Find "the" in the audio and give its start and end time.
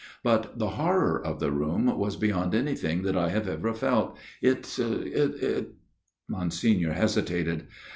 0.57-0.69, 1.39-1.51